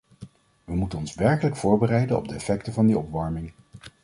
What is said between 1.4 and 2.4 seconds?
voorbereiden op de